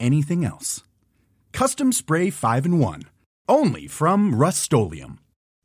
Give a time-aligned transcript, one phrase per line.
[0.00, 0.82] anything else.
[1.52, 3.02] Custom Spray 5 and 1.
[3.48, 4.72] Only from Rust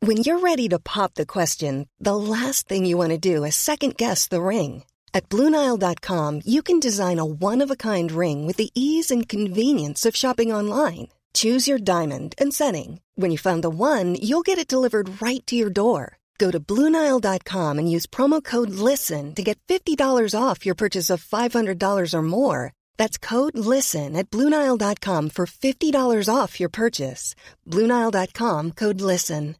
[0.00, 3.56] When you're ready to pop the question, the last thing you want to do is
[3.56, 4.84] second guess the ring.
[5.14, 9.28] At Bluenile.com, you can design a one of a kind ring with the ease and
[9.28, 11.08] convenience of shopping online.
[11.32, 13.00] Choose your diamond and setting.
[13.14, 16.18] When you find the one, you'll get it delivered right to your door.
[16.38, 21.24] Go to Bluenile.com and use promo code LISTEN to get $50 off your purchase of
[21.24, 22.72] $500 or more.
[22.96, 27.34] That's code LISTEN at Bluenile.com for $50 off your purchase.
[27.66, 29.56] Bluenile.com code LISTEN.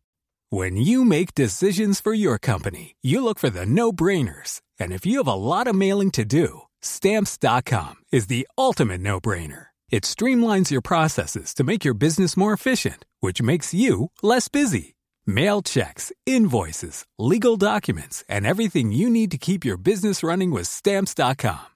[0.50, 4.60] When you make decisions for your company, you look for the no brainers.
[4.78, 9.20] And if you have a lot of mailing to do, Stamps.com is the ultimate no
[9.20, 9.66] brainer.
[9.90, 14.94] It streamlines your processes to make your business more efficient, which makes you less busy.
[15.26, 20.68] Mail checks, invoices, legal documents, and everything you need to keep your business running with
[20.68, 21.75] Stamps.com.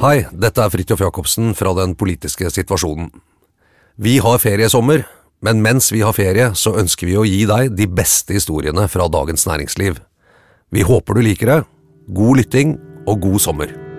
[0.00, 3.10] Hei, dette er Fridtjof Jacobsen fra Den politiske situasjonen.
[4.00, 5.04] Vi har feriesommer,
[5.44, 9.10] men mens vi har ferie, så ønsker vi å gi deg de beste historiene fra
[9.12, 10.00] Dagens Næringsliv.
[10.72, 11.60] Vi håper du liker det.
[12.16, 13.89] God lytting og god sommer.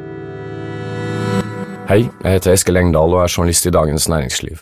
[1.91, 4.62] Hei, jeg heter Eskil Engdahl og er journalist i Dagens Næringsliv.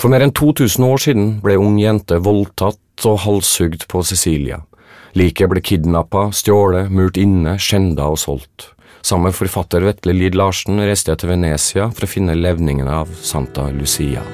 [0.00, 4.62] For mer enn 2000 år siden ble ung jente voldtatt og halshugd på Sicilia.
[5.12, 8.70] Liket ble kidnappa, stjålet, murt inne, skjenda og solgt.
[9.04, 13.12] Sammen med forfatter Vetle Lid Larsen reiste jeg til Venezia for å finne levningene av
[13.20, 14.24] Santa Lucia.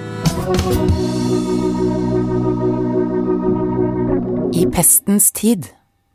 [4.55, 5.73] I pestens tid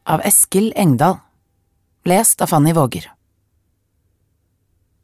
[0.07, 1.19] av Eskil Engdahl
[2.07, 3.11] Lest av Fanny Våger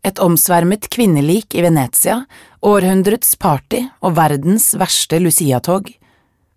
[0.01, 2.23] Et omsvermet kvinnelik i Venezia,
[2.65, 5.91] århundrets party og verdens verste Lucia-tog.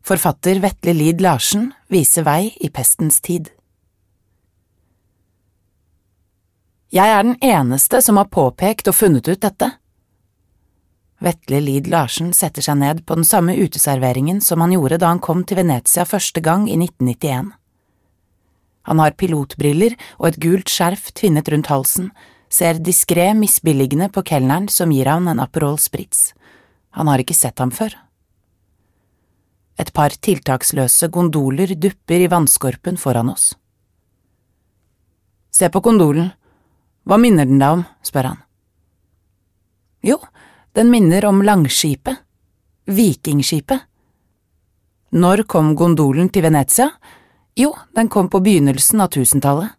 [0.05, 3.51] Forfatter Vetle Lid Larsen viser vei i pestens tid.
[6.95, 9.73] Jeg er den eneste som har påpekt og funnet ut dette.
[11.25, 15.21] Vetle Lid Larsen setter seg ned på den samme uteserveringen som han gjorde da han
[15.25, 17.53] kom til Venezia første gang i 1991.
[18.89, 22.13] Han har pilotbriller og et gult skjerf tvinnet rundt halsen,
[22.55, 26.33] ser diskré misbilligende på kelneren som gir han en Aperol Spritz.
[26.95, 27.97] Han har ikke sett ham før.
[29.75, 33.55] Et par tiltaksløse gondoler dupper i vannskorpen foran oss.
[35.51, 36.31] Se på gondolen,
[37.07, 38.41] hva minner den deg om, spør han.
[40.05, 40.21] Jo,
[40.79, 42.23] den minner om Langskipet,
[42.85, 43.83] Vikingskipet.
[45.15, 46.91] Når kom gondolen til Venezia?
[47.57, 49.75] Jo, den kom på begynnelsen av tusentallet.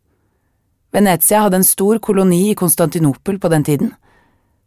[0.96, 3.94] Venezia hadde en stor koloni i Konstantinopel på den tiden.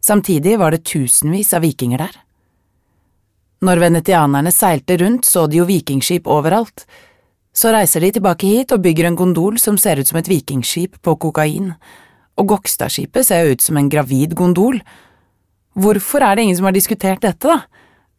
[0.05, 2.19] Samtidig var det tusenvis av vikinger der.
[3.65, 6.85] Når venetianerne seilte rundt, så de jo vikingskip overalt.
[7.51, 11.01] Så reiser de tilbake hit og bygger en gondol som ser ut som et vikingskip
[11.03, 11.73] på kokain
[12.39, 14.79] og Gokstadskipet ser ut som en gravid gondol.
[15.79, 17.59] Hvorfor er det ingen som har diskutert dette, da?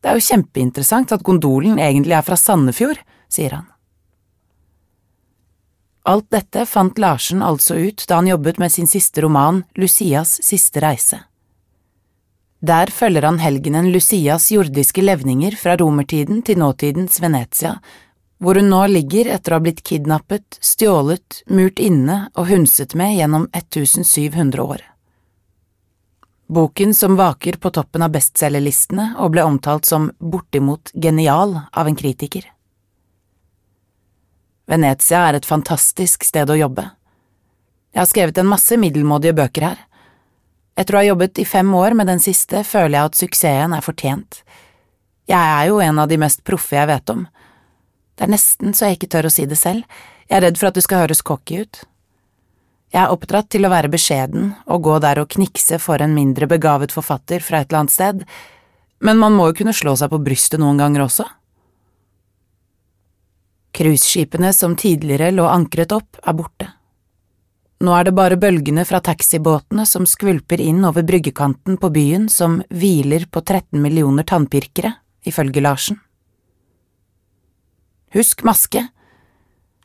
[0.01, 3.01] Det er jo kjempeinteressant at gondolen egentlig er fra Sandefjord,
[3.33, 3.67] sier han.
[6.03, 10.81] Alt dette fant Larsen altså ut da han jobbet med sin siste roman Lucias siste
[10.81, 11.21] reise.
[12.61, 17.79] Der følger han helgenen Lucias jordiske levninger fra romertiden til nåtidens Venezia,
[18.41, 23.17] hvor hun nå ligger etter å ha blitt kidnappet, stjålet, murt inne og hundset med
[23.17, 24.85] gjennom 1700 år.
[26.51, 31.97] Boken som vaker på toppen av bestselgerlistene og ble omtalt som bortimot genial av en
[31.97, 32.49] kritiker.
[34.71, 36.85] Venezia er et fantastisk sted å jobbe.
[37.91, 39.81] Jeg har skrevet en masse middelmådige bøker her.
[40.79, 43.85] Etter å ha jobbet i fem år med den siste, føler jeg at suksessen er
[43.85, 44.43] fortjent.
[45.31, 47.27] Jeg er jo en av de mest proffe jeg vet om.
[48.15, 49.83] Det er nesten så jeg ikke tør å si det selv,
[50.31, 51.83] jeg er redd for at det skal høres cocky ut.
[52.95, 56.47] Jeg er oppdratt til å være beskjeden og gå der og knikse for en mindre
[56.51, 58.25] begavet forfatter fra et eller annet sted,
[59.03, 61.27] men man må jo kunne slå seg på brystet noen ganger også.
[63.81, 66.67] Cruiseskipene som tidligere lå ankret opp, er borte.
[67.81, 72.59] Nå er det bare bølgene fra taxibåtene som skvulper inn over bryggekanten på byen som
[72.69, 74.91] hviler på 13 millioner tannpirkere,
[75.25, 75.97] ifølge Larsen.
[78.13, 78.83] Husk maske.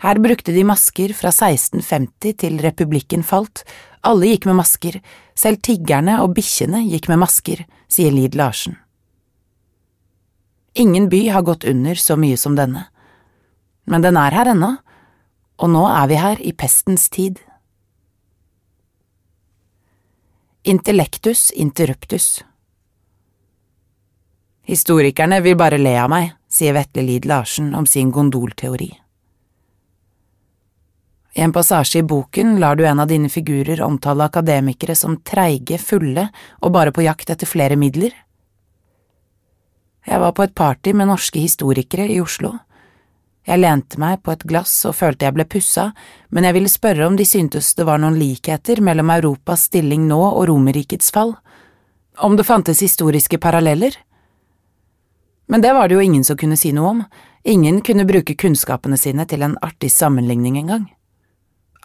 [0.04, 3.64] Her brukte de masker fra 1650 til republikken falt,
[4.04, 4.98] alle gikk med masker,
[5.40, 8.76] selv tiggerne og bikkjene gikk med masker, sier Lid Larsen.
[10.76, 12.90] Ingen by har gått under så mye som denne
[13.86, 14.72] men den er her ennå,
[15.62, 17.40] og nå er vi her i pestens tid.
[20.66, 22.44] Intellectus interruptus
[24.66, 28.90] Historikerne vil bare le av meg, sier Vetle Lid Larsen om sin gondolteori.
[31.36, 35.78] I en passasje i boken lar du en av dine figurer omtale akademikere som treige,
[35.78, 36.30] fulle
[36.62, 38.16] og bare på jakt etter flere midler.
[40.06, 42.56] Jeg var på et party med norske historikere i Oslo.
[43.46, 45.92] Jeg lente meg på et glass og følte jeg ble pussa,
[46.34, 50.18] men jeg ville spørre om de syntes det var noen likheter mellom Europas stilling nå
[50.32, 51.36] og Romerrikets fall,
[52.26, 53.94] om det fantes historiske paralleller.
[55.46, 57.06] Men det var det jo ingen som kunne si noe om,
[57.46, 60.88] ingen kunne bruke kunnskapene sine til en artig sammenligning engang.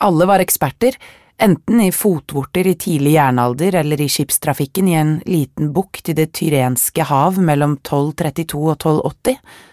[0.00, 0.96] Alle var eksperter,
[1.36, 6.30] enten i fotvorter i tidlig jernalder eller i skipstrafikken i en liten bukt i det
[6.40, 9.68] tyrenske hav mellom 1232 og 1280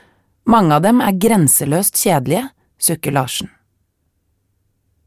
[0.47, 2.47] mange av dem er grenseløst kjedelige,
[2.79, 3.51] sukker Larsen.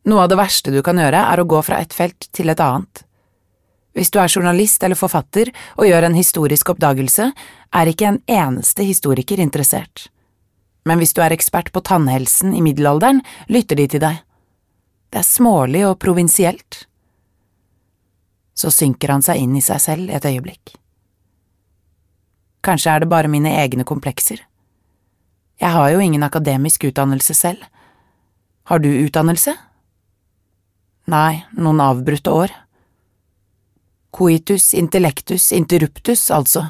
[0.09, 2.61] Noe av det verste du kan gjøre er å gå fra et felt til et
[2.61, 3.05] annet.
[3.97, 7.31] Hvis du er journalist eller forfatter og gjør en historisk oppdagelse,
[7.77, 10.09] er ikke en eneste historiker interessert.
[10.89, 14.23] Men hvis du er ekspert på tannhelsen i middelalderen, lytter de til deg.
[15.11, 16.85] Det er smålig og provinsielt.
[18.57, 20.77] Så synker han seg inn i seg selv et øyeblikk.
[22.65, 24.41] Kanskje er det bare mine egne komplekser.
[25.61, 27.65] Jeg har jo ingen akademisk utdannelse selv.
[28.65, 29.57] Har du utdannelse?
[31.11, 32.55] Nei, noen avbrutte år.
[34.11, 36.65] Coitus intellectus interruptus, altså.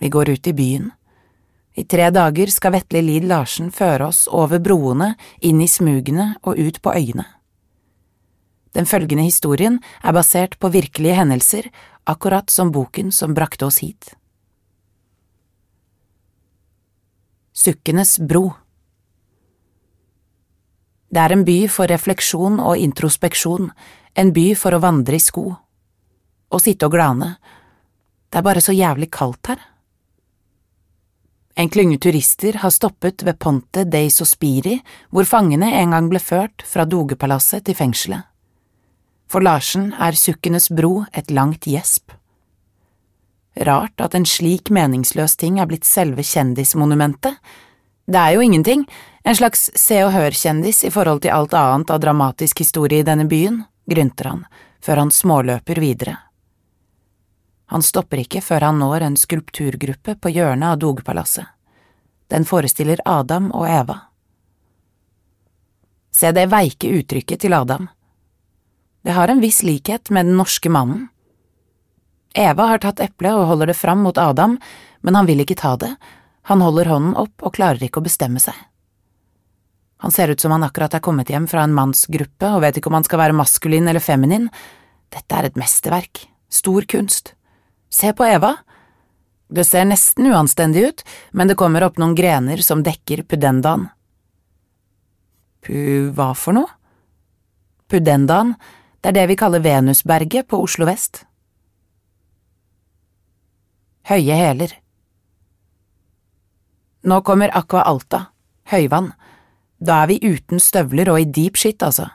[0.00, 0.90] Vi går ut i byen.
[1.78, 6.58] I tre dager skal Vetle Lid Larsen føre oss over broene, inn i smugene og
[6.58, 7.26] ut på øyene.
[8.74, 11.70] Den følgende historien er basert på virkelige hendelser,
[12.06, 14.14] akkurat som boken som brakte oss hit.
[17.52, 18.52] Sukkenes bro.
[21.10, 23.72] Det er en by for refleksjon og introspeksjon,
[24.14, 25.48] en by for å vandre i sko.
[26.50, 27.32] Og sitte og glane.
[28.30, 29.64] Det er bare så jævlig kaldt her.
[31.58, 34.78] En klynge turister har stoppet ved Ponte dei Sospiri,
[35.10, 38.22] hvor fangene en gang ble ført fra Dogepalasset til fengselet.
[39.30, 42.14] For Larsen er Sukkenes bro et langt gjesp.
[43.56, 47.36] Rart at en slik meningsløs ting er blitt selve kjendismonumentet.
[48.10, 48.86] Det er jo ingenting,
[49.24, 53.26] en slags Se og Hør-kjendis i forhold til alt annet av dramatisk historie i denne
[53.30, 54.44] byen, grynter han,
[54.82, 56.16] før han småløper videre.
[57.70, 61.46] Han stopper ikke før han når en skulpturgruppe på hjørnet av Dogpalasset.
[62.30, 63.96] Den forestiller Adam og Eva.
[66.10, 67.86] Se det veike uttrykket til Adam.
[69.06, 71.08] Det har en viss likhet med den norske mannen.
[72.34, 74.56] Eva har tatt eplet og holder det fram mot Adam,
[75.02, 75.90] men han vil ikke ta det,
[76.46, 78.54] han holder hånden opp og klarer ikke å bestemme seg.
[80.00, 82.88] Han ser ut som han akkurat er kommet hjem fra en mannsgruppe og vet ikke
[82.88, 84.48] om han skal være maskulin eller feminin.
[85.12, 87.34] Dette er et mesterverk, stor kunst.
[87.92, 88.54] Se på Eva.
[89.50, 91.04] Det ser nesten uanstendig ut,
[91.36, 93.90] men det kommer opp noen grener som dekker pudendaen.
[95.60, 96.08] Pu…
[96.16, 96.70] hva for noe?
[97.90, 98.54] Pudendaen,
[99.02, 101.26] det er det vi kaller Venusberget på Oslo vest
[104.08, 104.72] høye hæler.
[107.04, 108.26] Nå kommer Aqua Alta,
[108.68, 109.12] høyvann,
[109.80, 112.10] da er vi uten støvler og i deep shit, altså.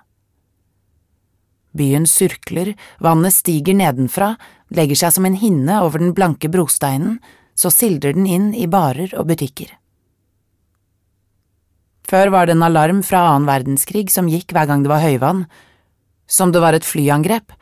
[1.75, 4.35] Byen surkler, vannet stiger nedenfra,
[4.71, 7.17] legger seg som en hinne over den blanke brosteinen,
[7.55, 9.73] så sildrer den inn i barer og butikker.
[12.05, 15.45] Før var det en alarm fra annen verdenskrig som gikk hver gang det var høyvann,
[16.29, 17.55] som det var et flyangrep.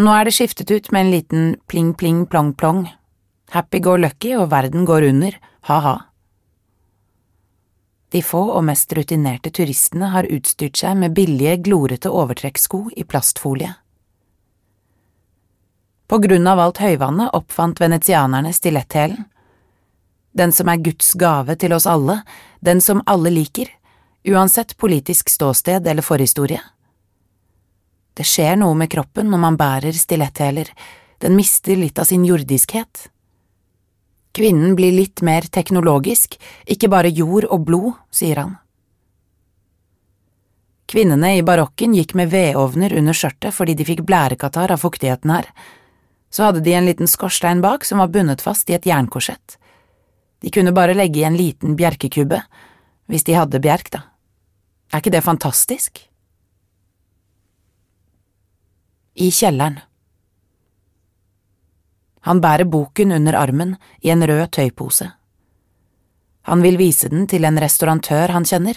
[0.00, 2.88] Nå er det skiftet ut med en liten pling-pling-plong-plong.
[3.50, 5.34] Happy go lucky og verden går under,
[5.66, 5.96] ha-ha.
[8.10, 13.72] De få og mest rutinerte turistene har utstyrt seg med billige, glorete overtrekkssko i plastfolie.
[16.10, 19.28] På grunn av alt høyvannet oppfant venetianerne stiletthælen.
[20.34, 22.20] Den som er Guds gave til oss alle,
[22.58, 23.70] den som alle liker,
[24.26, 26.62] uansett politisk ståsted eller forhistorie.
[28.14, 30.70] Det skjer noe med kroppen når man bærer stiletthæler,
[31.22, 33.06] den mister litt av sin jordiskhet.
[34.36, 36.36] Kvinnen blir litt mer teknologisk,
[36.70, 38.58] ikke bare jord og blod, sier han.
[40.90, 45.50] Kvinnene i barokken gikk med vedovner under skjørtet fordi de fikk blærekatarr av fuktigheten her.
[46.30, 49.58] Så hadde de en liten skorstein bak som var bundet fast i et jernkorsett.
[50.42, 52.40] De kunne bare legge i en liten bjerkekubbe,
[53.10, 54.06] hvis de hadde bjerk, da.
[54.90, 56.00] Er ikke det fantastisk?
[59.14, 59.78] I kjelleren.
[62.28, 65.10] Han bærer boken under armen i en rød tøypose.
[66.48, 68.76] Han vil vise den til en restaurantør han kjenner.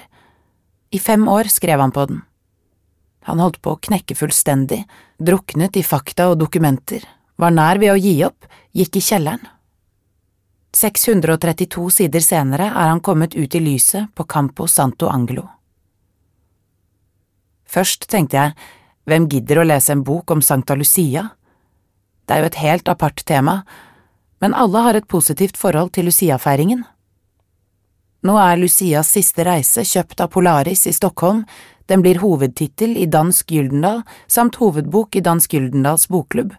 [0.92, 2.22] I fem år skrev han på den.
[3.24, 4.84] Han holdt på å knekke fullstendig,
[5.18, 7.04] druknet i fakta og dokumenter,
[7.40, 8.46] var nær ved å gi opp,
[8.76, 9.48] gikk i kjelleren.
[10.74, 15.46] 632 sider senere er han kommet ut i lyset på Campo Santo Angelo.
[17.70, 18.56] Først tenkte jeg,
[19.10, 21.28] hvem gidder å lese en bok om Sankta Lucia?
[22.26, 23.62] Det er jo et helt apart tema,
[24.44, 26.84] men alle har et positivt forhold til Lucia-feiringen.
[28.24, 31.44] Nå er Lucias siste reise kjøpt av Polaris i Stockholm,
[31.92, 36.54] den blir hovedtittel i Dansk Gyldendal samt hovedbok i Dansk Gyldendals bokklubb,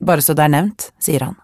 [0.00, 1.36] bare så det er nevnt, sier han.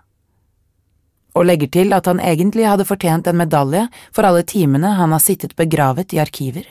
[1.36, 5.20] Og legger til at han egentlig hadde fortjent en medalje for alle timene han har
[5.24, 6.64] sittet begravet i arkiver.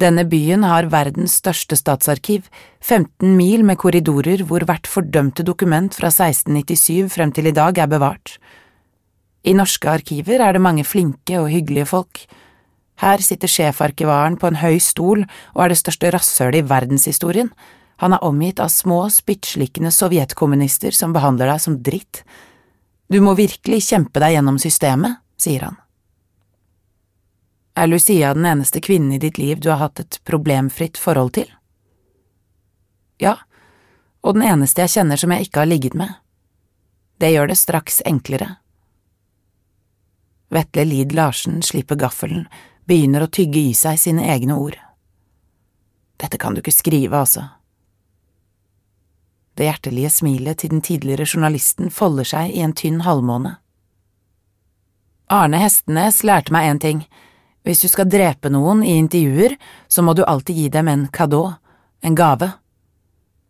[0.00, 2.48] Denne byen har verdens største statsarkiv,
[2.82, 7.90] 15 mil med korridorer hvor hvert fordømte dokument fra 1697 frem til i dag er
[7.90, 8.38] bevart.
[9.44, 12.24] I norske arkiver er det mange flinke og hyggelige folk.
[13.02, 15.22] Her sitter sjefarkivaren på en høy stol
[15.54, 17.52] og er det største rasshølet i verdenshistorien.
[18.02, 22.24] Han er omgitt av små, spyttslikkende sovjetkommunister som behandler deg som dritt.
[23.06, 25.78] Du må virkelig kjempe deg gjennom systemet, sier han.
[27.74, 31.48] Er Lucia den eneste kvinnen i ditt liv du har hatt et problemfritt forhold til?
[33.18, 33.38] Ja,
[34.22, 36.14] og den eneste jeg kjenner som jeg ikke har ligget med.
[37.18, 38.56] Det gjør det straks enklere.
[40.54, 42.46] Vetle Lid Larsen slipper gaffelen,
[42.86, 44.78] begynner å tygge i seg sine egne ord.
[46.20, 47.48] Dette kan du ikke skrive, altså.
[49.54, 53.56] Det hjertelige smilet til den tidligere journalisten folder seg i en tynn halvmåne.
[55.30, 57.04] Arne Hestenes lærte meg en ting.
[57.64, 59.56] Hvis du skal drepe noen i intervjuer,
[59.88, 61.54] så må du alltid gi dem en cadeau,
[62.04, 62.50] en gave.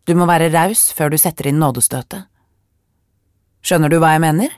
[0.07, 2.29] Du må være raus før du setter inn nådestøtet.
[3.65, 4.53] Skjønner du hva jeg mener?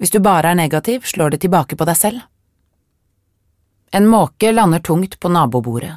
[0.00, 2.24] Hvis du bare er negativ, slår det tilbake på deg selv.
[3.94, 5.94] En måke lander tungt på nabobordet.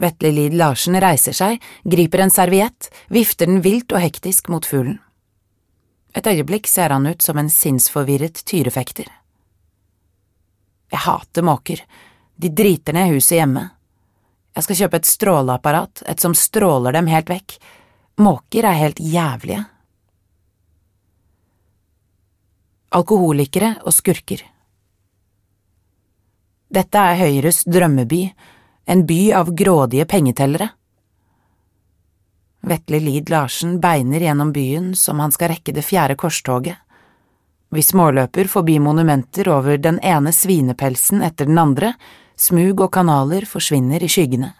[0.00, 4.96] Vetle Lid Larsen reiser seg, griper en serviett, vifter den vilt og hektisk mot fuglen.
[6.16, 9.10] Et øyeblikk ser han ut som en sinnsforvirret tyrefekter.
[10.90, 11.82] Jeg hater måker,
[12.36, 13.68] de driter ned huset hjemme.
[14.56, 17.54] Jeg skal kjøpe et stråleapparat, et som stråler dem helt vekk.
[18.20, 19.62] Måker er helt jævlige.
[22.90, 24.42] Alkoholikere og skurker
[26.70, 28.20] Dette er Høyres drømmeby,
[28.90, 30.68] en by av grådige pengetellere.
[32.66, 36.78] Vetle Lid Larsen beiner gjennom byen som han skal rekke det fjerde korstoget.
[37.70, 41.92] Vi småløper forbi monumenter over den ene svinepelsen etter den andre,
[42.34, 44.50] smug og kanaler forsvinner i skyggene.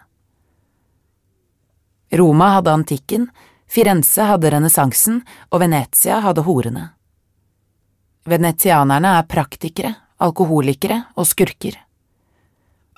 [2.14, 3.26] Roma hadde antikken,
[3.70, 6.88] Firenze hadde renessansen, og Venezia hadde horene.
[8.26, 11.78] Venetianerne er praktikere, alkoholikere og skurker.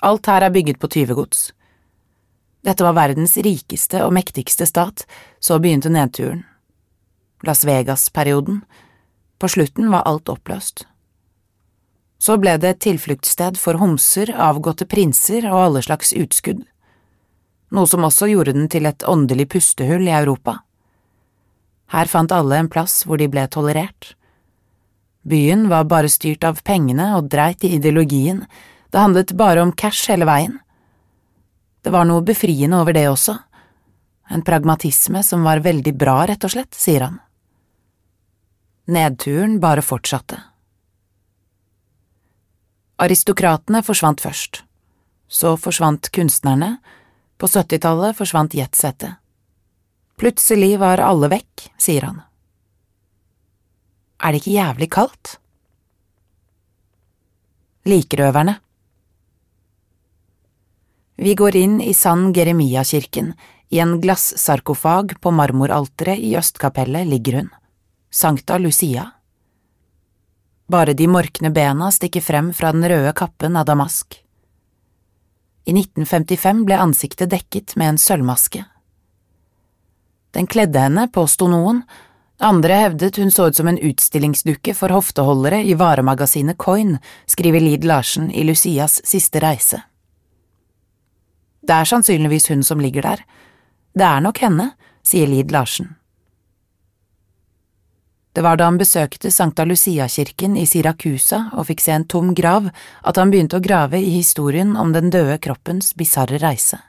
[0.03, 1.51] Alt her er bygget på tyvegods.
[2.63, 5.05] Dette var verdens rikeste og mektigste stat,
[5.39, 6.43] så begynte nedturen.
[7.43, 8.61] Las Vegas-perioden,
[9.39, 10.85] på slutten var alt oppløst.
[12.23, 16.61] Så ble det et tilfluktssted for homser, avgåtte prinser og alle slags utskudd,
[17.73, 20.61] noe som også gjorde den til et åndelig pustehull i Europa.
[21.91, 24.13] Her fant alle en plass hvor de ble tolerert.
[25.27, 28.43] Byen var bare styrt av pengene og dreit i ideologien,
[28.93, 30.59] det handlet bare om cash hele veien.
[31.83, 33.39] Det var noe befriende over det også.
[34.29, 37.19] en pragmatisme som var veldig bra, rett og slett, sier han.
[38.85, 40.41] Nedturen bare fortsatte.
[42.99, 44.59] Aristokratene forsvant først,
[45.31, 46.81] så forsvant kunstnerne,
[47.39, 49.15] på syttitallet forsvant jetsettet.
[50.19, 52.19] Plutselig var alle vekk, sier han.
[54.19, 55.33] Er det ikke jævlig kaldt?
[57.87, 58.59] Likrøverne
[61.23, 63.33] Vi går inn i San Geremia-kirken,
[63.71, 67.53] i en glassarkofag på marmoralteret i østkapellet ligger hun,
[68.13, 69.11] Sankta Lucia.
[70.67, 74.19] Bare de morkne bena stikker frem fra den røde kappen av damask.
[75.65, 78.61] I 1955 ble ansiktet dekket med en sølvmaske.
[80.37, 81.81] Den kledde henne, påsto noen,
[82.37, 87.89] andre hevdet hun så ut som en utstillingsdukke for hofteholdere i varemagasinet Coin, skriver Lid
[87.89, 89.81] Larsen i Lucias siste reise.
[91.65, 93.25] Det er sannsynligvis hun som ligger der.
[93.97, 94.69] Det er nok henne,
[95.01, 95.95] sier Lid Larsen.
[98.33, 102.71] Det var da han besøkte Sankta Lucia-kirken i Siracusa og fikk se en tom grav,
[103.05, 106.79] at han begynte å grave i historien om den døde kroppens bisarre reise.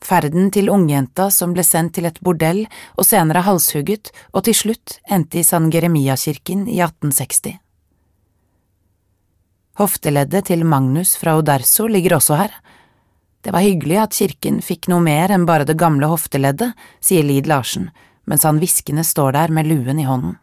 [0.00, 2.64] Ferden til ungjenta som ble sendt til et bordell
[2.96, 7.56] og senere halshugget og til slutt endte i San Geremia-kirken i 1860.
[9.76, 12.52] Hofteleddet til Magnus fra Oderso ligger også her.
[13.44, 16.72] Det var hyggelig at kirken fikk noe mer enn bare det gamle hofteleddet,
[17.04, 17.90] sier Lid Larsen,
[18.26, 20.36] mens han hviskende står der med luen i hånden.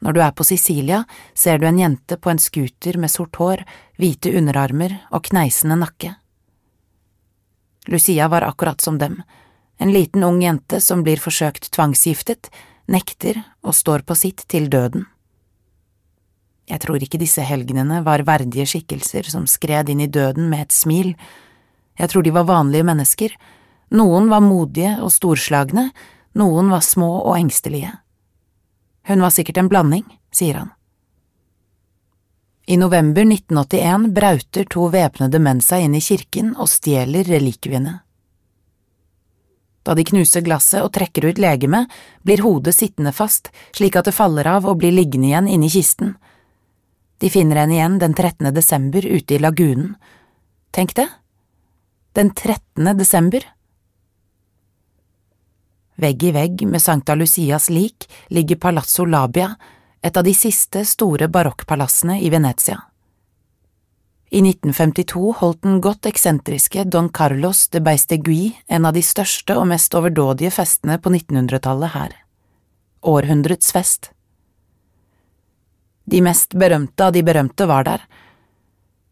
[0.00, 1.02] Når du er på Sicilia,
[1.34, 3.64] ser du en jente på en scooter med sort hår,
[4.00, 6.14] hvite underarmer og kneisende nakke.
[7.90, 9.20] Lucia var akkurat som dem,
[9.80, 12.48] en liten ung jente som blir forsøkt tvangsgiftet,
[12.88, 15.06] nekter og står på sitt til døden.
[16.70, 20.74] Jeg tror ikke disse helgenene var verdige skikkelser som skred inn i døden med et
[20.76, 21.14] smil,
[22.00, 23.34] jeg tror de var vanlige mennesker,
[23.90, 25.90] noen var modige og storslagne,
[26.38, 27.92] noen var små og engstelige.
[29.08, 30.70] Hun var sikkert en blanding, sier han.
[32.70, 37.96] I november 1981 brauter to væpnede menn seg inn i kirken og stjeler relikviene.
[39.82, 41.88] Da de knuser glasset og trekker ut legemet,
[42.22, 46.14] blir hodet sittende fast, slik at det faller av og blir liggende igjen inni kisten.
[47.18, 48.52] De finner henne igjen den 13.
[48.54, 49.96] desember ute i lagunen.
[50.70, 51.08] Tenk det,
[52.14, 52.92] den 13.
[52.96, 53.42] desember.
[56.00, 59.50] Vegg i vegg med Sankta Lucias lik ligger Palazzo Labia,
[60.00, 62.78] et av de siste store barokkpalassene i Venezia.
[64.30, 69.66] I 1952 holdt den godt eksentriske Don Carlos de Beistegui en av de største og
[69.68, 72.14] mest overdådige festene på 1900-tallet her.
[73.02, 74.12] Århundrets fest.
[76.06, 78.06] De mest berømte av de berømte var der.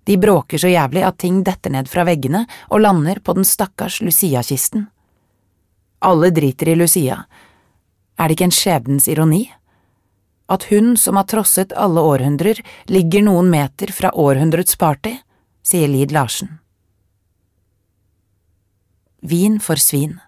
[0.08, 4.00] De bråker så jævlig at ting detter ned fra veggene og lander på den stakkars
[4.00, 4.88] Lucia-kisten.
[5.98, 7.24] Alle driter i Lucia.
[8.18, 9.48] Er det ikke en skjebnens ironi?
[10.48, 15.16] At hun som har trosset alle århundrer, ligger noen meter fra århundrets party,
[15.62, 16.58] sier Lid Larsen.
[19.20, 20.20] Vin for svin.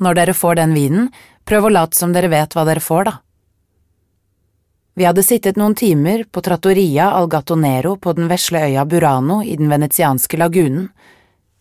[0.00, 1.10] Når dere får den vinen,
[1.46, 3.18] prøv å late som dere vet hva dere får, da.
[4.98, 9.54] Vi hadde sittet noen timer på Trattoria al Gattonero på den vesle øya Burano i
[9.56, 10.90] den venetianske lagunen,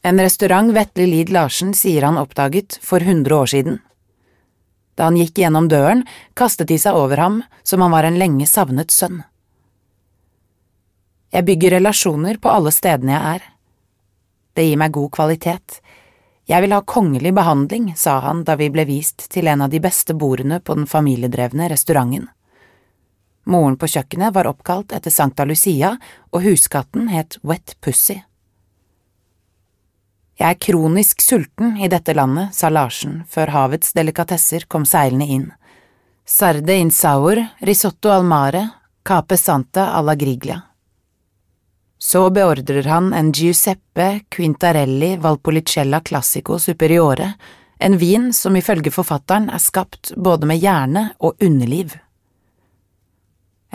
[0.02, 3.80] en restaurant Vetle Lid Larsen sier han oppdaget for hundre år siden.
[4.96, 8.48] Da han gikk gjennom døren, kastet de seg over ham som han var en lenge
[8.48, 9.22] savnet sønn.
[11.32, 13.48] Jeg bygger relasjoner på alle stedene jeg er.
[14.58, 15.80] Det gir meg god kvalitet.
[16.50, 19.80] Jeg vil ha kongelig behandling, sa han da vi ble vist til en av de
[19.84, 22.26] beste bordene på den familiedrevne restauranten.
[23.50, 25.96] Moren på kjøkkenet var oppkalt etter Sankta Lucia,
[26.34, 28.18] og huskatten het Wet Pussy.
[30.40, 35.48] Jeg er kronisk sulten i dette landet, sa Larsen før havets delikatesser kom seilende inn.
[36.24, 38.62] Sarde in saur, risotto al mare,
[39.04, 40.62] cape santa alla griglia.
[42.00, 47.34] Så beordrer han en Giuseppe Quintarelli Valpolicella Classico Superiore,
[47.80, 51.98] en vin som ifølge forfatteren er skapt både med hjerne og underliv.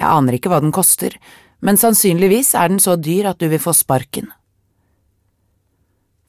[0.00, 1.12] Jeg aner ikke hva den koster,
[1.61, 4.33] men sannsynligvis er den så dyr at du vil få sparken.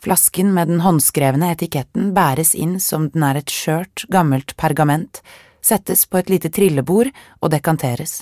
[0.05, 5.23] Flasken med den håndskrevne etiketten bæres inn som den er et skjørt, gammelt pergament,
[5.65, 8.19] settes på et lite trillebord og dekanteres.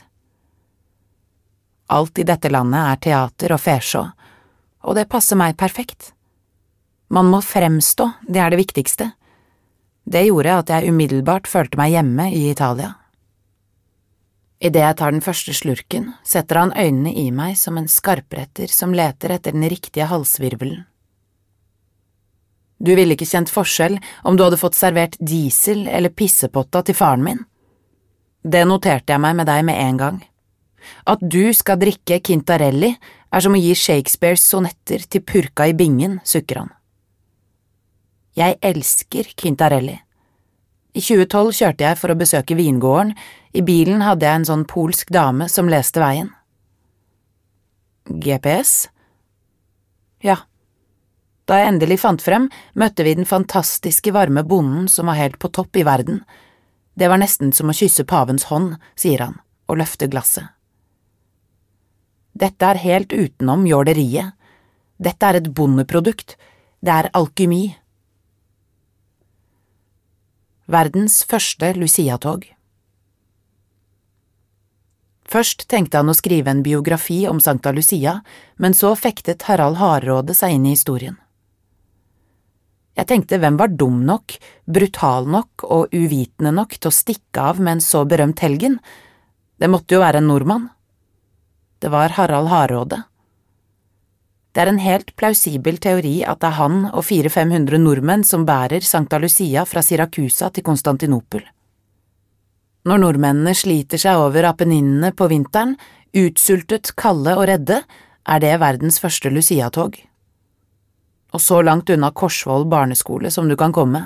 [1.91, 4.03] Alt i dette landet er teater og fesjå,
[4.87, 6.13] og det passer meg perfekt.
[7.11, 9.09] Man må fremstå, det er det viktigste.
[10.07, 12.93] Det gjorde at jeg umiddelbart følte meg hjemme i Italia.
[14.63, 18.95] Idet jeg tar den første slurken, setter han øynene i meg som en skarpretter som
[18.95, 20.85] leter etter den riktige halsvirvelen.
[22.79, 27.23] Du ville ikke kjent forskjell om du hadde fått servert diesel eller pissepotta til faren
[27.25, 27.41] min.
[28.43, 30.21] Det noterte jeg meg med deg med en gang.
[31.07, 32.91] At du skal drikke Kintarelli
[33.33, 36.73] er som å gi Shakespeares sonetter til purka i bingen, sukker han.
[38.35, 39.95] Jeg elsker Kintarelli.
[40.93, 43.13] I 2012 kjørte jeg for å besøke vingården,
[43.53, 46.29] i bilen hadde jeg en sånn polsk dame som leste veien.
[48.09, 48.89] GPS?
[50.25, 50.43] Ja.
[51.53, 55.51] Da jeg endelig fant frem, møtte vi den fantastiske varme bonden som var helt på
[55.53, 56.23] topp i verden.
[56.97, 59.35] Det var nesten som å kysse pavens hånd, sier han
[59.69, 60.49] og løfter glasset.
[62.33, 64.33] Dette er helt utenom jåleriet.
[64.97, 66.39] Dette er et bondeprodukt.
[66.81, 67.61] Det er alkymi.
[70.65, 72.49] Verdens første Lucia-tog
[75.29, 78.23] Først tenkte han å skrive en biografi om Sankta Lucia,
[78.57, 81.19] men så fektet Harald Hardråde seg inn i historien.
[82.93, 84.35] Jeg tenkte hvem var dum nok,
[84.69, 88.77] brutal nok og uvitende nok til å stikke av med en så berømt helgen?
[89.57, 90.69] Det måtte jo være en nordmann.
[91.81, 93.01] Det var Harald Hardråde.
[94.53, 98.85] Det er en helt plausibel teori at det er han og 400–500 nordmenn som bærer
[98.85, 101.41] Sankta Lucia fra Siracusa til Konstantinopel.
[102.85, 105.73] Når nordmennene sliter seg over Apenninene på vinteren,
[106.13, 107.81] utsultet, kalde og redde,
[108.29, 109.97] er det verdens første Lucia-tog.
[111.33, 114.05] Og så langt unna Korsvoll barneskole som du kan komme.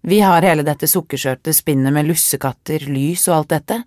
[0.00, 3.82] Vi har hele dette sukkersøte spinnet med lussekatter, lys og alt dette.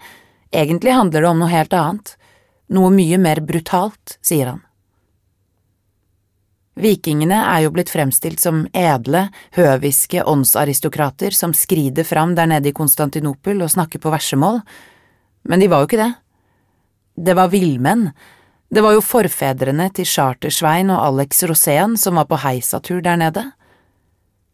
[0.52, 2.18] Egentlig handler det om noe helt annet,
[2.70, 4.62] noe mye mer brutalt, sier han.
[6.82, 9.26] Vikingene er jo blitt fremstilt som edle,
[9.58, 14.62] høviske åndsaristokrater som skrider fram der nede i Konstantinopel og snakker på versemål,
[15.50, 16.12] men de var jo ikke det.
[17.28, 18.08] Det var villmenn,
[18.72, 23.44] det var jo forfedrene til Chartersvein og Alex Rosén som var på heisatur der nede.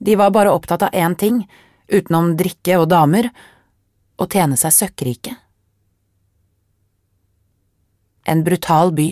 [0.01, 1.43] De var bare opptatt av én ting,
[1.85, 3.29] utenom drikke og damer,
[4.17, 5.35] å tjene seg søkkrike.
[8.25, 9.07] En brutal by.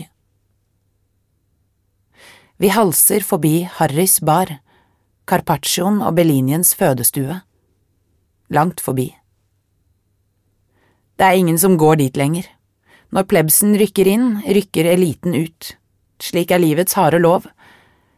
[2.58, 4.58] Vi halser forbi Harrys bar,
[5.30, 7.44] Carpaccioen og Belliniens fødestue.
[8.50, 9.12] Langt forbi.
[11.16, 12.55] Det er ingen som går dit lenger.
[13.16, 15.76] Når plebsen rykker inn, rykker eliten ut.
[16.20, 17.48] Slik er livets harde lov.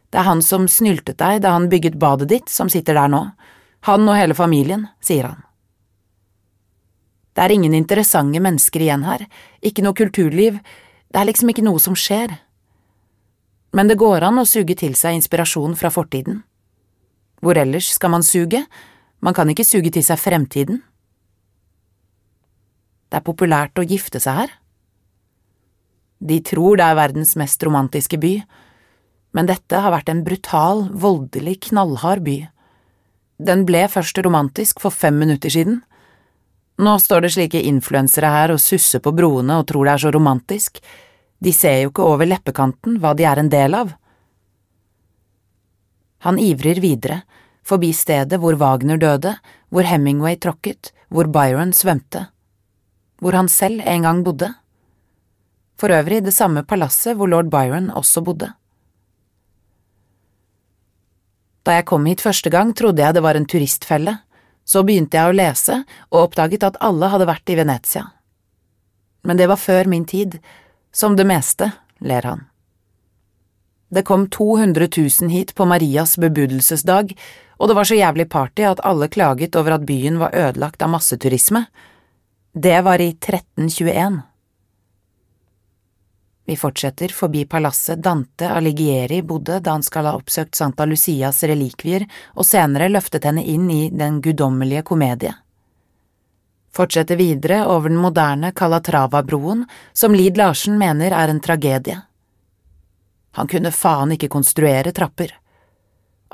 [0.10, 3.22] Det er han som snyltet deg da han bygget badet ditt, som sitter der nå.
[3.86, 5.44] Han og hele familien, sier han.
[7.38, 9.28] Det er ingen interessante mennesker igjen her,
[9.62, 10.58] ikke noe kulturliv,
[11.14, 12.34] det er liksom ikke noe som skjer
[13.78, 16.42] men det går an å suge til seg inspirasjon fra fortiden.
[17.44, 18.64] Hvor ellers skal man suge,
[19.22, 20.80] man kan ikke suge til seg fremtiden.
[23.08, 24.56] Det er populært å gifte seg her.
[26.20, 28.34] De tror det er verdens mest romantiske by,
[29.38, 32.38] men dette har vært en brutal, voldelig, knallhard by.
[33.38, 35.84] Den ble først romantisk for fem minutter siden.
[36.82, 40.14] Nå står det slike influensere her og susser på broene og tror det er så
[40.14, 40.82] romantisk,
[41.38, 43.94] de ser jo ikke over leppekanten hva de er en del av.
[46.26, 47.22] Han ivrer videre,
[47.68, 49.36] forbi stedet hvor Wagner døde,
[49.70, 52.26] hvor Hemingway tråkket, hvor Byron svømte,
[53.22, 54.50] hvor han selv en gang bodde.
[55.78, 58.52] For øvrig det samme palasset hvor lord Byron også bodde.
[61.68, 64.18] Da jeg kom hit første gang, trodde jeg det var en turistfelle,
[64.68, 68.06] så begynte jeg å lese og oppdaget at alle hadde vært i Venezia.
[69.28, 70.40] Men det var før min tid,
[70.96, 72.46] som det meste, ler han.
[73.92, 77.13] Det kom 200 000 hit på Marias bebudelsesdag,
[77.58, 80.92] og det var så jævlig party at alle klaget over at byen var ødelagt av
[80.92, 81.66] masseturisme.
[82.54, 84.22] Det var i 1321.
[86.48, 92.08] Vi fortsetter forbi palasset Dante Alighieri bodde da han skal ha oppsøkt Santa Lucias relikvier
[92.36, 95.36] og senere løftet henne inn i Den guddommelige komedie
[96.78, 102.02] fortsetter videre over den moderne Calatrava-broen, som Lid Larsen mener er en tragedie.
[103.38, 105.34] Han kunne faen ikke konstruere trapper.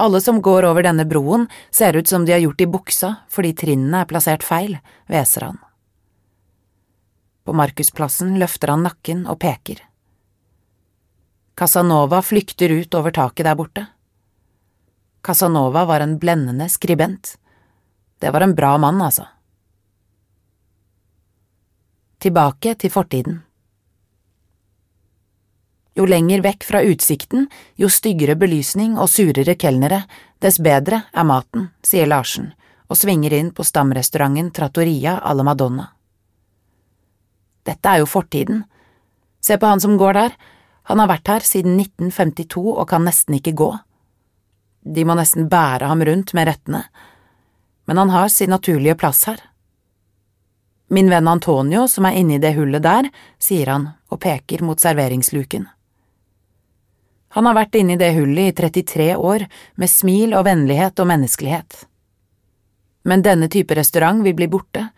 [0.03, 3.53] Alle som går over denne broen, ser ut som de har gjort i buksa fordi
[3.63, 4.77] trinnene er plassert feil,
[5.11, 5.59] hveser han.
[7.43, 9.83] På Markusplassen løfter han nakken og peker.
[11.55, 13.85] Casanova flykter ut over taket der borte.
[15.23, 17.37] Casanova var en blendende skribent.
[18.19, 19.27] Det var en bra mann, altså
[22.23, 23.41] tilbake til fortiden.
[25.93, 30.03] Jo lenger vekk fra utsikten, jo styggere belysning og surere kelnere,
[30.41, 32.53] dess bedre er maten, sier Larsen
[32.91, 35.85] og svinger inn på stamrestauranten Trattoria alla Madonna.
[37.63, 38.65] Dette er jo fortiden.
[39.41, 40.35] Se på han som går der,
[40.83, 43.71] han har vært her siden 1952 og kan nesten ikke gå.
[44.83, 46.83] de må nesten bære ham rundt med rettene,
[47.87, 49.39] men han har sin naturlige plass her.
[50.91, 53.07] Min venn Antonio, som er inne i det hullet der,
[53.39, 55.69] sier han og peker mot serveringsluken.
[57.33, 61.09] Han har vært inne i det hullet i 33 år, med smil og vennlighet og
[61.09, 61.79] menneskelighet.
[63.09, 64.89] Men denne type restaurant vil bli borte,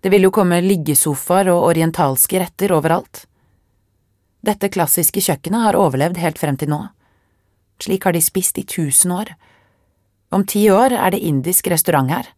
[0.00, 3.26] det vil jo komme liggesofaer og orientalske retter overalt.
[4.44, 6.80] Dette klassiske kjøkkenet har overlevd helt frem til nå.
[7.80, 9.32] Slik har de spist i tusen år.
[10.34, 12.28] Om ti år er det indisk restaurant her.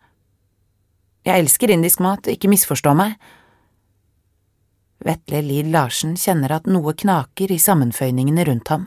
[1.26, 3.16] Jeg elsker indisk mat, ikke misforstå meg.
[5.02, 8.86] Vetle Lid Larsen kjenner at noe knaker i sammenføyningene rundt ham.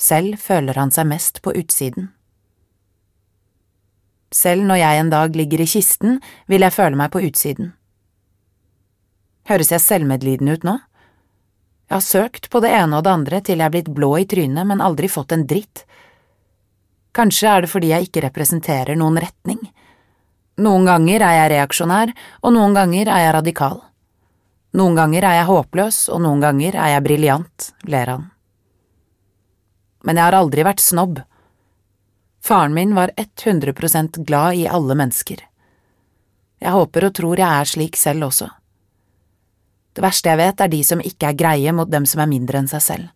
[0.00, 2.10] Selv føler han seg mest på utsiden.
[4.32, 7.74] Selv når jeg en dag ligger i kisten, vil jeg føle meg på utsiden.
[9.46, 10.78] Høres jeg selvmedlidende ut nå?
[11.86, 14.26] Jeg har søkt på det ene og det andre til jeg er blitt blå i
[14.26, 15.84] trynet, men aldri fått en dritt.
[17.14, 19.60] Kanskje er det fordi jeg ikke representerer noen retning.
[20.66, 23.78] Noen ganger er jeg reaksjonær, og noen ganger er jeg radikal.
[24.76, 28.28] Noen ganger er jeg håpløs, og noen ganger er jeg briljant, ler han.
[30.04, 31.22] Men jeg har aldri vært snobb.
[32.42, 35.40] Faren min var 100% glad i alle mennesker.
[36.60, 38.50] Jeg håper og tror jeg er slik selv også.
[39.96, 42.60] Det verste jeg vet, er de som ikke er greie mot dem som er mindre
[42.60, 43.06] enn seg selv.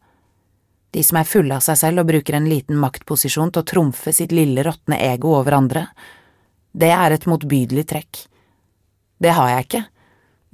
[0.96, 4.14] De som er fulle av seg selv og bruker en liten maktposisjon til å trumfe
[4.16, 5.84] sitt lille råtne ego over andre.
[6.72, 8.22] Det er et motbydelig trekk.
[9.20, 9.82] Det har jeg ikke.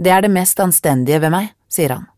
[0.03, 2.11] Det er det mest anstendige ved meg, sier han.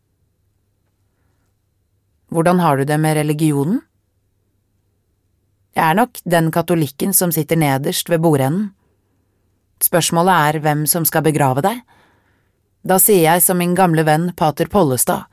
[2.32, 3.82] Hvordan har du det med religionen?
[5.76, 8.72] Jeg er nok den katolikken som sitter nederst ved bordenden.
[9.84, 11.84] Spørsmålet er hvem som skal begrave deg.
[12.88, 15.26] Da sier jeg som min gamle venn pater Pollestad,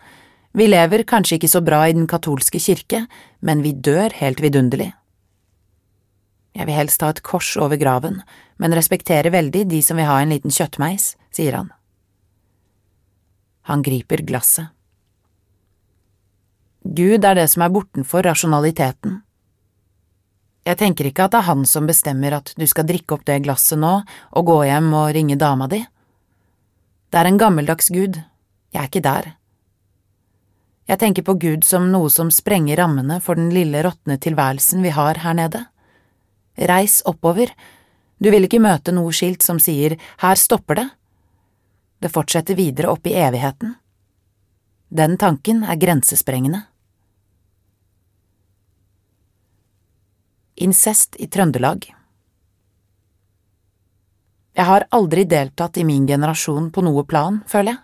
[0.55, 3.05] vi lever kanskje ikke så bra i den katolske kirke,
[3.39, 4.91] men vi dør helt vidunderlig.
[6.55, 8.21] Jeg vil helst ha et kors over graven,
[8.57, 11.71] men respekterer veldig de som vil ha en liten kjøttmeis, sier han.
[13.67, 14.71] Han griper glasset.
[16.85, 19.19] Gud er det som er bortenfor rasjonaliteten.
[20.65, 23.41] Jeg tenker ikke at det er han som bestemmer at du skal drikke opp det
[23.45, 25.83] glasset nå og gå hjem og ringe dama di.
[27.15, 28.17] Det er en gammeldags gud,
[28.75, 29.27] jeg er ikke der.
[30.91, 34.91] Jeg tenker på Gud som noe som sprenger rammene for den lille råtne tilværelsen vi
[34.91, 35.61] har her nede.
[36.59, 37.53] Reis oppover,
[38.19, 40.85] du vil ikke møte noe skilt som sier her stopper det.
[42.03, 43.77] Det fortsetter videre opp i evigheten.
[44.91, 46.65] Den tanken er grensesprengende.
[50.67, 51.93] Incest i Trøndelag
[54.55, 57.81] Jeg har aldri deltatt i min generasjon på noe plan, føler jeg.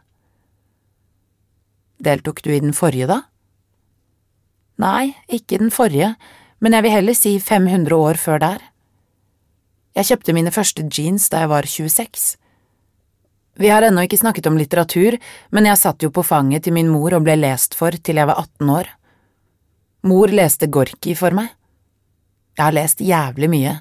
[2.01, 3.19] Deltok du i den forrige, da?
[4.81, 6.15] Nei, ikke den forrige,
[6.63, 8.61] men jeg vil heller si 500 år før der.
[9.97, 12.37] Jeg kjøpte mine første jeans da jeg var 26.
[13.59, 15.17] Vi har ennå ikke snakket om litteratur,
[15.51, 18.29] men jeg satt jo på fanget til min mor og ble lest for til jeg
[18.29, 18.87] var 18 år.
[20.07, 21.51] Mor leste Gorki for meg.
[22.57, 23.75] Jeg har lest jævlig mye.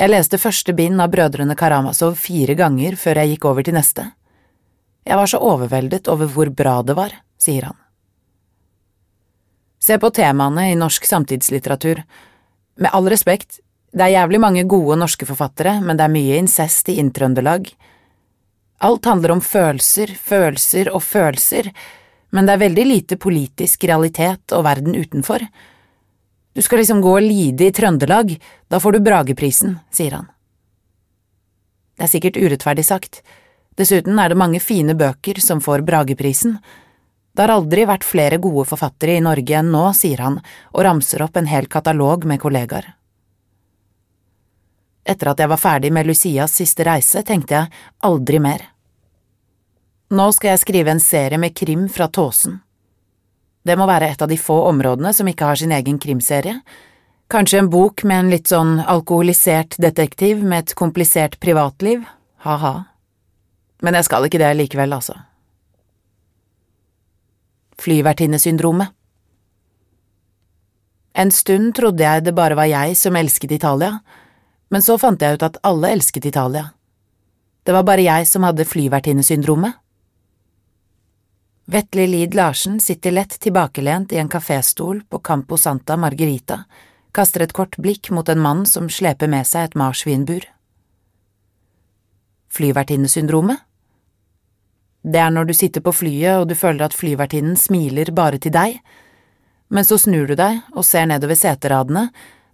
[0.00, 4.06] Jeg leste første bind av Brødrene Karamazov fire ganger før jeg gikk over til neste.
[5.04, 7.76] Jeg var så overveldet over hvor bra det var, sier han.
[9.76, 12.00] Se på temaene i norsk samtidslitteratur.
[12.80, 13.58] Med all respekt,
[13.92, 17.68] det er jævlig mange gode norske forfattere, men det er mye incest i Inntrøndelag.
[18.80, 21.68] Alt handler om følelser, følelser og følelser,
[22.32, 25.44] men det er veldig lite politisk realitet og verden utenfor.
[26.52, 28.34] Du skal liksom gå og lide i Trøndelag,
[28.68, 30.30] da får du Brageprisen, sier han.
[31.94, 33.20] Det er sikkert urettferdig sagt,
[33.78, 36.56] dessuten er det mange fine bøker som får Brageprisen.
[37.36, 40.40] Det har aldri vært flere gode forfattere i Norge enn nå, sier han
[40.72, 42.94] og ramser opp en hel katalog med kollegaer.
[45.06, 47.70] Etter at jeg var ferdig med Lucias siste reise, tenkte jeg
[48.06, 48.66] aldri mer.
[50.10, 52.58] Nå skal jeg skrive en serie med krim fra Tåsen.
[53.66, 56.60] Det må være et av de få områdene som ikke har sin egen krimserie.
[57.30, 62.02] Kanskje en bok med en litt sånn alkoholisert detektiv med et komplisert privatliv,
[62.46, 62.72] ha-ha.
[63.84, 65.14] Men jeg skal ikke det likevel, altså.
[67.80, 68.92] Flyvertinnesyndromet
[71.16, 74.00] En stund trodde jeg det bare var jeg som elsket Italia,
[74.70, 76.70] men så fant jeg ut at alle elsket Italia.
[77.66, 79.74] Det var bare jeg som hadde flyvertinnesyndromet.
[81.70, 86.64] Vetle Lid Larsen sitter lett tilbakelent i en kaféstol på Campo Santa Margarita,
[87.14, 90.48] kaster et kort blikk mot en mann som sleper med seg et marsvinbur.
[92.50, 93.62] Flyvertinnesyndromet?
[95.06, 98.56] Det er når du sitter på flyet og du føler at flyvertinnen smiler bare til
[98.58, 98.82] deg,
[99.70, 102.08] men så snur du deg og ser nedover seteradene,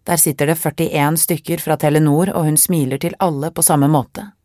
[0.07, 4.36] Der sitter det 41 stykker fra Telenor, og hun smiler til alle på samme måte.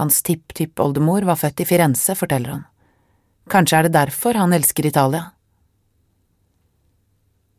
[0.00, 2.64] Hans tipptippoldemor var født i Firenze, forteller han.
[3.52, 5.26] Kanskje er det derfor han elsker Italia.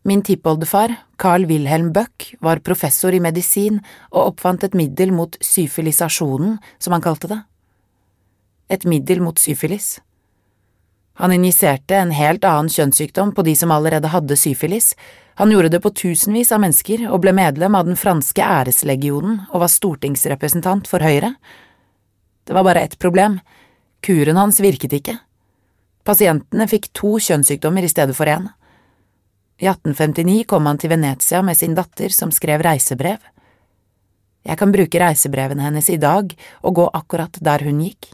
[0.10, 3.78] Min tippoldefar, Carl Wilhelm Buck, var professor i medisin
[4.10, 7.42] og oppfant et middel mot syfilisasjonen, som han kalte det.
[8.74, 10.00] Et middel mot syfilis.
[11.22, 14.96] Han injiserte en helt annen kjønnssykdom på de som allerede hadde syfilis,
[15.38, 19.64] han gjorde det på tusenvis av mennesker og ble medlem av den franske æreslegionen og
[19.64, 21.36] var stortingsrepresentant for Høyre.
[22.44, 23.40] Det var bare ett problem,
[24.02, 25.18] kuren hans virket ikke.
[26.04, 28.50] Pasientene fikk to kjønnssykdommer i stedet for én.
[29.62, 33.20] I 1859 kom han til Venezia med sin datter som skrev reisebrev.
[34.42, 36.34] Jeg kan bruke reisebrevene hennes i dag
[36.66, 38.10] og gå akkurat der hun gikk.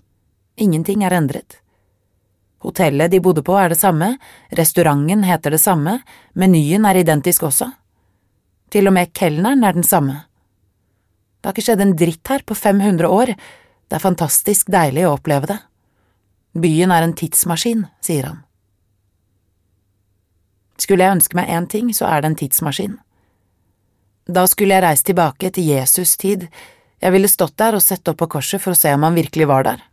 [0.60, 1.62] Ingenting er endret.
[2.66, 4.18] Hotellet de bodde på er det samme,
[4.58, 6.00] restauranten heter det samme,
[6.34, 7.70] menyen er identisk også.
[8.74, 10.24] Til og med kelneren er den samme.
[11.38, 13.32] Det har ikke skjedd en dritt her på 500 år,
[13.88, 15.58] det er fantastisk deilig å oppleve det.
[16.58, 18.42] Byen er en tidsmaskin, sier han.
[20.78, 22.98] Skulle jeg ønske meg én ting, så er det en tidsmaskin.
[24.28, 26.48] Da skulle jeg reist tilbake til Jesus' tid,
[27.00, 29.48] jeg ville stått der og sett opp på korset for å se om han virkelig
[29.48, 29.84] var der.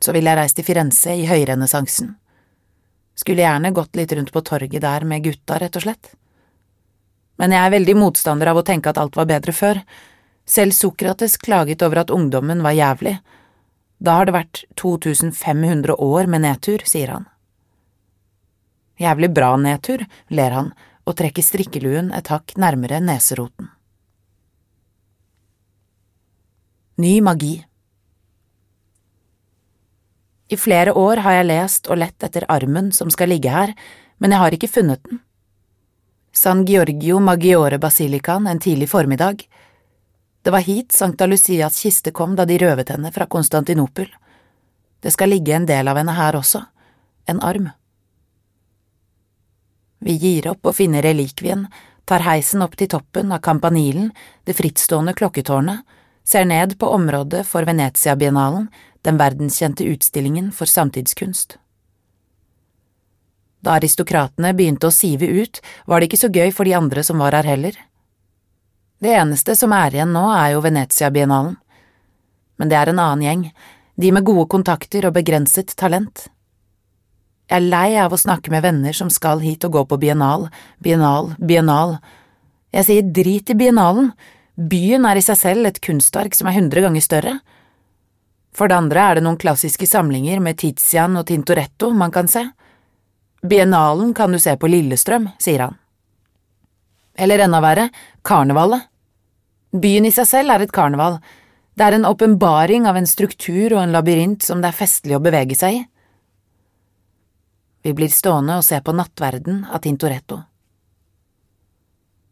[0.00, 2.14] Så ville jeg reist til Firenze i høyrenessansen.
[3.16, 6.12] Skulle gjerne gått litt rundt på torget der med gutta, rett og slett.
[7.40, 9.80] Men jeg er veldig motstander av å tenke at alt var bedre før.
[10.50, 13.20] Selv Sokrates klaget over at ungdommen var jævlig.
[14.02, 17.26] Da har det vært 2500 år med nedtur, sier han.
[18.98, 20.72] Jævlig bra nedtur, ler han
[21.06, 23.70] og trekker strikkeluen et hakk nærmere neseroten.
[27.00, 27.54] Ny magi
[30.50, 33.70] I flere år har jeg lest og lett etter armen som skal ligge her,
[34.18, 35.22] men jeg har ikke funnet den.
[36.34, 39.46] San Giorgio Maggiore Basilicaen en tidlig formiddag.
[40.42, 44.08] Det var hit Sankta Lucias kiste kom da de røvet henne fra Konstantinopel.
[45.00, 46.62] Det skal ligge en del av henne her også,
[47.28, 47.68] en arm.
[50.00, 51.66] Vi gir opp å finne relikvien,
[52.08, 54.08] tar heisen opp til toppen av Campanilen,
[54.48, 55.84] det frittstående klokketårnet,
[56.24, 58.70] ser ned på området for Venezia-biennalen,
[59.04, 61.58] den verdenskjente utstillingen for samtidskunst.
[63.60, 67.20] Da aristokratene begynte å sive ut, var det ikke så gøy for de andre som
[67.20, 67.76] var her heller.
[69.00, 71.54] Det eneste som er igjen nå, er jo Venezia-biennalen.
[72.60, 73.46] Men det er en annen gjeng,
[73.96, 76.26] de med gode kontakter og begrenset talent.
[77.48, 80.50] Jeg er lei av å snakke med venner som skal hit og gå på biennal,
[80.84, 81.96] biennal, biennal.
[82.76, 84.12] Jeg sier drit i biennalen,
[84.54, 87.34] byen er i seg selv et kunstverk som er hundre ganger større.
[88.52, 92.44] For det andre er det noen klassiske samlinger med Tizian og Tintoretto man kan se.
[93.40, 95.79] Biennalen kan du se på Lillestrøm, sier han.
[97.20, 97.90] Eller enda verre,
[98.24, 98.88] karnevalet.
[99.76, 101.20] Byen i seg selv er et karneval,
[101.78, 105.22] det er en åpenbaring av en struktur og en labyrint som det er festlig å
[105.22, 105.82] bevege seg i.
[107.80, 110.42] Vi blir stående og se på Nattverden av Tintoretto.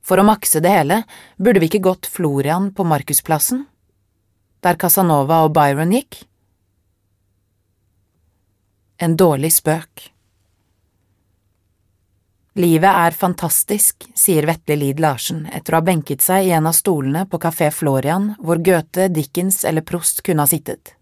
[0.04, 1.02] For å makse det hele
[1.36, 3.66] burde vi ikke gått Florian på Markusplassen,
[4.64, 6.22] der Casanova og Byron gikk?
[8.98, 10.08] En dårlig spøk.
[12.58, 16.74] Livet er fantastisk, sier Vetle Lid Larsen etter å ha benket seg i en av
[16.74, 20.96] stolene på Kafé Florian hvor Goethe, Dickens eller Prost kunne ha sittet.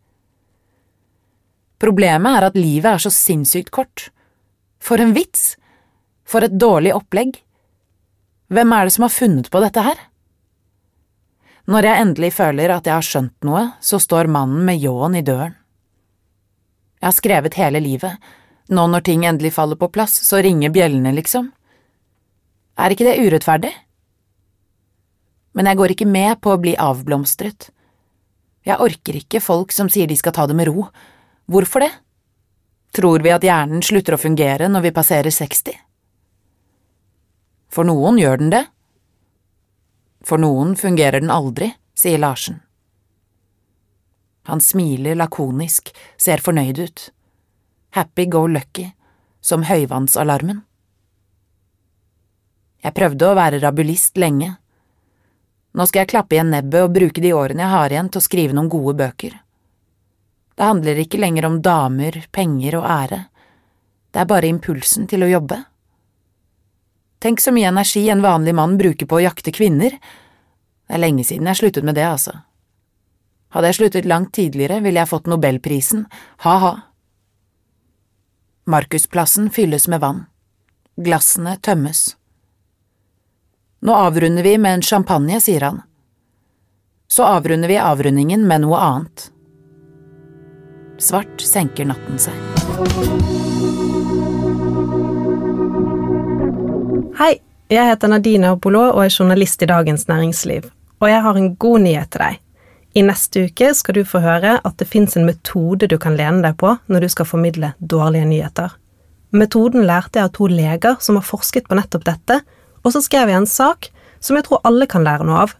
[1.80, 4.10] Problemet er at livet er så sinnssykt kort.
[4.84, 5.54] For en vits!
[6.28, 7.40] For et dårlig opplegg!
[8.52, 10.02] Hvem er det som har funnet på dette her?
[11.72, 15.24] Når jeg endelig føler at jeg har skjønt noe, så står mannen med ljåen i
[15.24, 15.56] døren.
[17.00, 18.28] Jeg har skrevet hele livet,
[18.68, 21.52] nå når ting endelig faller på plass, så ringer bjellene, liksom.
[22.76, 23.72] Er ikke det urettferdig?
[25.56, 27.70] Men jeg går ikke med på å bli avblomstret.
[28.66, 30.88] Jeg orker ikke folk som sier de skal ta det med ro.
[31.48, 31.92] Hvorfor det?
[32.96, 35.78] Tror vi at hjernen slutter å fungere når vi passerer 60?
[37.72, 38.64] For noen gjør den det.
[40.26, 42.60] For noen fungerer den aldri, sier Larsen.
[44.46, 47.10] Han smiler lakonisk, ser fornøyd ut.
[47.96, 48.90] Happy go lucky,
[49.40, 50.60] som høyvannsalarmen.
[52.84, 54.50] Jeg prøvde å være rabulist lenge.
[55.72, 58.26] Nå skal jeg klappe igjen nebbet og bruke de årene jeg har igjen til å
[58.26, 59.38] skrive noen gode bøker.
[60.56, 63.22] Det handler ikke lenger om damer, penger og ære,
[64.16, 65.58] det er bare impulsen til å jobbe.
[67.20, 69.92] Tenk så mye energi en vanlig mann bruker på å jakte kvinner.
[69.92, 72.32] Det er lenge siden jeg sluttet med det, altså.
[73.52, 76.06] Hadde jeg sluttet langt tidligere, ville jeg fått nobelprisen,
[76.46, 76.72] ha-ha.
[78.68, 80.24] Markusplassen fylles med vann.
[80.96, 82.16] Glassene tømmes.
[83.80, 85.76] Nå avrunder vi med en champagne, sier han.
[87.06, 89.28] Så avrunder vi avrundingen med noe annet.
[90.98, 92.34] Svart senker natten seg.
[97.20, 97.36] Hei,
[97.70, 100.66] jeg heter Nadine Apollo og er journalist i Dagens Næringsliv.
[100.98, 102.42] Og jeg har en god nyhet til deg.
[102.96, 106.40] I neste uke skal du få høre at det fins en metode du kan lene
[106.40, 108.72] deg på når du skal formidle dårlige nyheter.
[109.36, 112.40] Metoden lærte jeg av to leger som har forsket på nettopp dette,
[112.80, 113.90] og så skrev jeg en sak
[114.24, 115.52] som jeg tror alle kan lære noe av.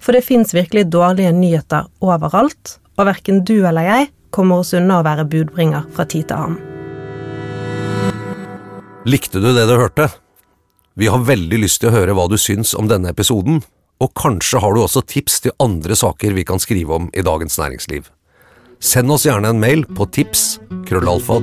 [0.00, 5.02] For det fins virkelig dårlige nyheter overalt, og verken du eller jeg kommer oss unna
[5.02, 6.60] å være budbringer fra tid til annen.
[9.04, 10.08] Likte du det du hørte?
[10.96, 13.60] Vi har veldig lyst til å høre hva du syns om denne episoden,
[14.00, 17.58] og kanskje har du også tips til andre saker vi kan skrive om i Dagens
[17.58, 18.04] Næringsliv.
[18.80, 21.42] Send oss gjerne en mail på tips krøllalfa